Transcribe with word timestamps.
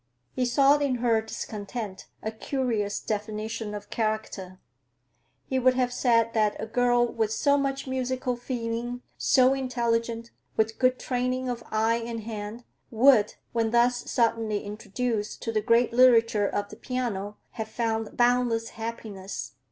He 0.33 0.47
saw 0.47 0.79
in 0.79 0.95
her 0.95 1.21
discontent 1.21 2.07
a 2.23 2.31
curious 2.31 2.99
definition 2.99 3.75
of 3.75 3.91
character. 3.91 4.59
He 5.45 5.59
would 5.59 5.75
have 5.75 5.93
said 5.93 6.33
that 6.33 6.55
a 6.59 6.65
girl 6.65 7.05
with 7.05 7.31
so 7.31 7.55
much 7.55 7.85
musical 7.85 8.35
feeling, 8.35 9.03
so 9.15 9.53
intelligent, 9.53 10.31
with 10.57 10.79
good 10.79 10.97
training 10.97 11.49
of 11.49 11.63
eye 11.69 11.97
and 12.03 12.21
hand, 12.23 12.63
would, 12.89 13.35
when 13.53 13.69
thus 13.69 14.09
suddenly 14.09 14.63
introduced 14.63 15.43
to 15.43 15.51
the 15.51 15.61
great 15.61 15.93
literature 15.93 16.47
of 16.47 16.69
the 16.69 16.77
piano, 16.77 17.37
have 17.51 17.67
found 17.69 18.17
boundless 18.17 18.69
happiness. 18.69 19.53